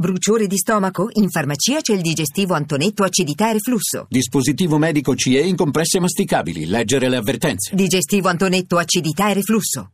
Bruciore 0.00 0.46
di 0.46 0.56
stomaco? 0.56 1.10
In 1.16 1.28
farmacia 1.28 1.82
c'è 1.82 1.92
il 1.92 2.00
digestivo 2.00 2.54
Antonetto 2.54 3.04
acidità 3.04 3.50
e 3.50 3.52
reflusso. 3.52 4.06
Dispositivo 4.08 4.78
medico 4.78 5.14
CE 5.14 5.40
in 5.40 5.56
compresse 5.56 6.00
masticabili. 6.00 6.64
Leggere 6.64 7.10
le 7.10 7.16
avvertenze. 7.16 7.74
Digestivo 7.74 8.28
Antonetto 8.28 8.78
acidità 8.78 9.28
e 9.28 9.34
reflusso. 9.34 9.90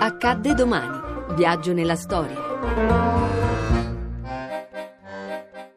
Accadde 0.00 0.54
domani. 0.54 0.98
Viaggio 1.36 1.74
nella 1.74 1.96
storia. 1.96 2.40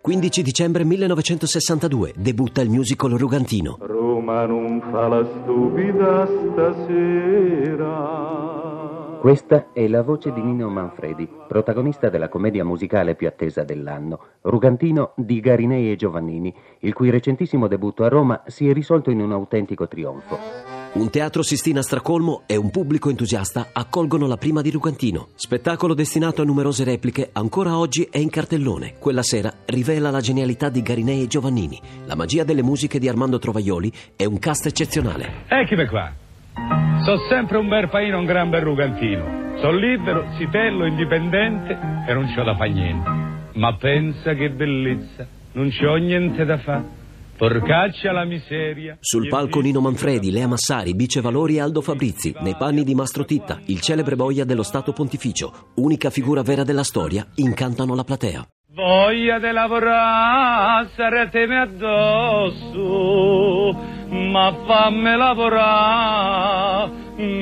15 0.00 0.42
dicembre 0.42 0.84
1962 0.84 2.14
debutta 2.16 2.60
il 2.60 2.70
musical 2.70 3.10
Rugantino. 3.10 3.76
Roma 3.80 4.46
non 4.46 4.80
fa 4.92 5.08
la 5.08 5.28
stupida 5.42 6.28
stasera. 6.52 8.09
Questa 9.20 9.66
è 9.74 9.86
la 9.86 10.02
voce 10.02 10.32
di 10.32 10.40
Nino 10.40 10.70
Manfredi, 10.70 11.28
protagonista 11.46 12.08
della 12.08 12.30
commedia 12.30 12.64
musicale 12.64 13.14
più 13.14 13.26
attesa 13.28 13.64
dell'anno, 13.64 14.18
Rugantino 14.40 15.12
di 15.14 15.40
Garinei 15.40 15.92
e 15.92 15.96
Giovannini, 15.96 16.54
il 16.78 16.94
cui 16.94 17.10
recentissimo 17.10 17.68
debutto 17.68 18.02
a 18.02 18.08
Roma 18.08 18.44
si 18.46 18.66
è 18.66 18.72
risolto 18.72 19.10
in 19.10 19.20
un 19.20 19.32
autentico 19.32 19.86
trionfo. 19.86 20.38
Un 20.92 21.10
teatro 21.10 21.42
Sistina 21.42 21.82
stracolmo 21.82 22.44
e 22.46 22.56
un 22.56 22.70
pubblico 22.70 23.10
entusiasta 23.10 23.68
accolgono 23.74 24.26
la 24.26 24.38
prima 24.38 24.62
di 24.62 24.70
Rugantino. 24.70 25.28
Spettacolo 25.34 25.92
destinato 25.92 26.40
a 26.40 26.46
numerose 26.46 26.84
repliche, 26.84 27.28
ancora 27.32 27.76
oggi 27.76 28.08
è 28.10 28.16
in 28.16 28.30
cartellone. 28.30 28.94
Quella 28.98 29.22
sera 29.22 29.52
rivela 29.66 30.10
la 30.10 30.20
genialità 30.20 30.70
di 30.70 30.80
Garinei 30.80 31.24
e 31.24 31.26
Giovannini. 31.26 31.78
La 32.06 32.16
magia 32.16 32.42
delle 32.42 32.62
musiche 32.62 32.98
di 32.98 33.06
Armando 33.06 33.38
Trovaioli 33.38 33.92
è 34.16 34.24
un 34.24 34.38
cast 34.38 34.64
eccezionale. 34.64 35.44
Eccomi 35.46 35.86
qua. 35.86 36.89
So 37.10 37.18
sempre 37.28 37.58
un 37.58 37.66
bel 37.66 37.88
paino, 37.88 38.20
un 38.20 38.24
gran 38.24 38.50
bel 38.50 38.60
rugantino. 38.60 39.58
So 39.60 39.72
libero, 39.72 40.28
citello, 40.38 40.86
indipendente 40.86 41.76
e 42.06 42.14
non 42.14 42.32
c'ho 42.32 42.44
da 42.44 42.54
fa 42.54 42.66
niente. 42.66 43.10
Ma 43.54 43.74
pensa 43.74 44.32
che 44.34 44.48
bellezza, 44.50 45.26
non 45.54 45.70
c'ho 45.70 45.96
niente 45.96 46.44
da 46.44 46.58
fare. 46.58 46.84
Porcaccia 47.36 48.12
la 48.12 48.24
miseria. 48.24 48.96
Sul 49.00 49.26
palco 49.26 49.58
Nino 49.58 49.80
Manfredi, 49.80 50.30
Lea 50.30 50.46
Massari, 50.46 50.94
Bice 50.94 51.20
Valori 51.20 51.56
e 51.56 51.60
Aldo 51.62 51.80
Fabrizi, 51.80 52.32
nei 52.42 52.54
panni 52.56 52.84
di 52.84 52.94
Mastro 52.94 53.24
Titta, 53.24 53.58
il 53.66 53.80
celebre 53.80 54.14
boia 54.14 54.44
dello 54.44 54.62
Stato 54.62 54.92
Pontificio, 54.92 55.72
unica 55.78 56.10
figura 56.10 56.42
vera 56.42 56.62
della 56.62 56.84
storia, 56.84 57.26
incantano 57.34 57.96
la 57.96 58.04
platea. 58.04 58.46
Voglia 58.72 59.40
di 59.40 59.50
lavorare, 59.50 60.90
saretemi 60.94 61.56
addosso, 61.56 62.96
ma 64.10 64.54
fammi 64.64 65.16
lavorare, 65.16 66.49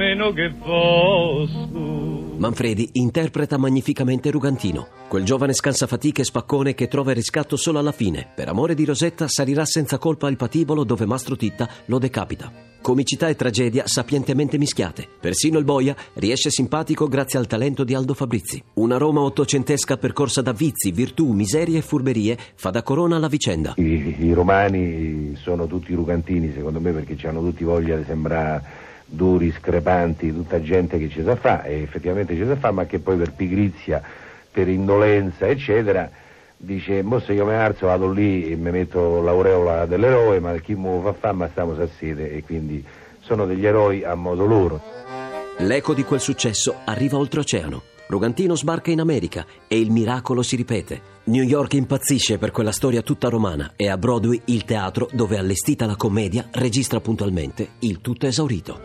meno 0.08 0.32
che 0.32 0.50
posso. 0.50 2.36
Manfredi 2.38 2.90
interpreta 2.92 3.58
magnificamente 3.58 4.30
Rugantino, 4.30 4.86
quel 5.08 5.24
giovane 5.24 5.52
scansafatiche 5.52 6.22
e 6.22 6.24
spaccone 6.24 6.74
che 6.74 6.86
trova 6.86 7.10
il 7.10 7.16
riscatto 7.16 7.56
solo 7.56 7.78
alla 7.78 7.92
fine. 7.92 8.28
Per 8.34 8.48
amore 8.48 8.74
di 8.74 8.84
Rosetta 8.84 9.26
salirà 9.28 9.64
senza 9.64 9.98
colpa 9.98 10.28
al 10.28 10.36
patibolo 10.36 10.84
dove 10.84 11.04
Mastro 11.04 11.36
Titta 11.36 11.68
lo 11.86 11.98
decapita. 11.98 12.50
Comicità 12.80 13.28
e 13.28 13.34
tragedia 13.34 13.86
sapientemente 13.86 14.56
mischiate. 14.56 15.06
Persino 15.20 15.58
il 15.58 15.64
boia 15.64 15.96
riesce 16.14 16.48
simpatico 16.48 17.08
grazie 17.08 17.38
al 17.38 17.48
talento 17.48 17.82
di 17.82 17.92
Aldo 17.92 18.14
Fabrizi. 18.14 18.62
Una 18.74 18.98
Roma 18.98 19.20
ottocentesca 19.20 19.96
percorsa 19.96 20.40
da 20.40 20.52
vizi, 20.52 20.92
virtù, 20.92 21.32
miserie 21.32 21.78
e 21.78 21.82
furberie 21.82 22.38
fa 22.54 22.70
da 22.70 22.84
corona 22.84 23.16
alla 23.16 23.28
vicenda. 23.28 23.74
I, 23.76 24.16
i 24.20 24.32
romani 24.32 25.34
sono 25.42 25.66
tutti 25.66 25.92
rugantini, 25.92 26.52
secondo 26.54 26.80
me, 26.80 26.92
perché 26.92 27.26
hanno 27.26 27.40
tutti 27.40 27.64
voglia 27.64 27.96
di 27.96 28.04
sembrare 28.04 28.86
duri, 29.10 29.52
screpanti, 29.52 30.32
tutta 30.32 30.60
gente 30.60 30.98
che 30.98 31.08
ci 31.08 31.22
sa 31.22 31.34
fa, 31.34 31.62
e 31.62 31.82
effettivamente 31.82 32.34
ci 32.34 32.44
sa 32.46 32.56
fa, 32.56 32.70
ma 32.70 32.84
che 32.84 32.98
poi 32.98 33.16
per 33.16 33.32
pigrizia, 33.32 34.02
per 34.50 34.68
indolenza, 34.68 35.46
eccetera, 35.46 36.10
dice, 36.56 37.02
mo 37.02 37.18
se 37.20 37.32
io 37.32 37.46
mi 37.46 37.54
alzo 37.54 37.86
vado 37.86 38.10
lì 38.10 38.50
e 38.50 38.56
mi 38.56 38.70
metto 38.70 39.22
l'aureola 39.22 39.86
dell'eroe, 39.86 40.40
ma 40.40 40.54
chi 40.56 40.74
mi 40.74 41.00
fa 41.02 41.14
fa, 41.14 41.32
ma 41.32 41.48
stiamo 41.48 41.72
a 41.72 41.88
sede, 41.98 42.32
e 42.32 42.42
quindi 42.42 42.84
sono 43.20 43.46
degli 43.46 43.64
eroi 43.64 44.04
a 44.04 44.14
modo 44.14 44.44
loro. 44.44 44.82
L'eco 45.58 45.94
di 45.94 46.04
quel 46.04 46.20
successo 46.20 46.76
arriva 46.84 47.16
oltreoceano. 47.16 47.82
Rogantino 48.08 48.56
sbarca 48.56 48.90
in 48.90 49.00
America 49.00 49.46
e 49.68 49.78
il 49.78 49.90
miracolo 49.90 50.42
si 50.42 50.56
ripete. 50.56 51.16
New 51.24 51.42
York 51.44 51.74
impazzisce 51.74 52.38
per 52.38 52.50
quella 52.50 52.72
storia 52.72 53.02
tutta 53.02 53.28
romana 53.28 53.72
e 53.76 53.88
a 53.88 53.98
Broadway 53.98 54.40
il 54.46 54.64
teatro 54.64 55.08
dove 55.12 55.36
allestita 55.36 55.84
la 55.84 55.94
commedia 55.94 56.48
registra 56.52 57.00
puntualmente 57.00 57.72
il 57.80 58.00
tutto 58.00 58.26
esaurito. 58.26 58.80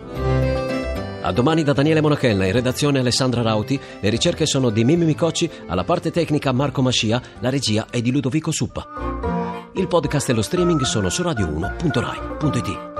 A 1.21 1.31
domani 1.31 1.63
da 1.63 1.71
Daniele 1.71 2.01
Monachella, 2.01 2.45
in 2.45 2.51
redazione 2.51 2.99
Alessandra 2.99 3.41
Rauti, 3.41 3.79
le 4.01 4.09
ricerche 4.09 4.45
sono 4.45 4.69
di 4.69 4.83
Mimmi 4.83 5.05
Micocci, 5.05 5.49
alla 5.67 5.85
parte 5.85 6.11
tecnica 6.11 6.51
Marco 6.51 6.81
Mascia, 6.81 7.21
la 7.39 7.49
regia 7.49 7.87
è 7.89 8.01
di 8.01 8.11
Ludovico 8.11 8.51
Suppa. 8.51 8.85
Il 9.75 9.87
podcast 9.87 10.27
e 10.29 10.33
lo 10.33 10.41
streaming 10.41 10.81
sono 10.81 11.07
su 11.09 11.21
radio1.rai.it. 11.21 12.92